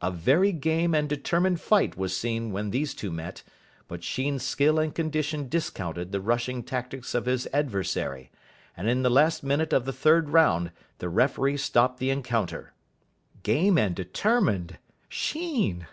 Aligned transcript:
A 0.00 0.10
very 0.10 0.50
game 0.52 0.94
and 0.94 1.06
determined 1.10 1.60
fight 1.60 1.94
was 1.94 2.16
seen 2.16 2.52
when 2.52 2.70
these 2.70 2.94
two 2.94 3.10
met, 3.12 3.42
but 3.86 4.02
Sheen's 4.02 4.42
skill 4.42 4.78
and 4.78 4.94
condition 4.94 5.46
discounted 5.46 6.10
the 6.10 6.22
rushing 6.22 6.62
tactics 6.62 7.14
of 7.14 7.26
his 7.26 7.46
adversary, 7.52 8.30
and 8.78 8.88
in 8.88 9.02
the 9.02 9.10
last 9.10 9.42
minute 9.44 9.74
of 9.74 9.84
the 9.84 9.92
third 9.92 10.30
round 10.30 10.72
the 11.00 11.10
referee 11.10 11.58
stopped 11.58 11.98
the 11.98 12.08
encounter." 12.08 12.72
(Game 13.42 13.76
and 13.76 13.94
determined! 13.94 14.78
Sheen!!) 15.10 15.86